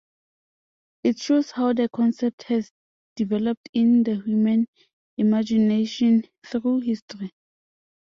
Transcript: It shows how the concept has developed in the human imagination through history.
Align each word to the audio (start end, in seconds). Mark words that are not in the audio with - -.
It 1.03 1.19
shows 1.19 1.51
how 1.51 1.73
the 1.73 1.87
concept 1.87 2.41
has 2.49 2.71
developed 3.15 3.69
in 3.71 4.01
the 4.01 4.15
human 4.19 4.65
imagination 5.15 6.23
through 6.43 6.79
history. 6.79 7.31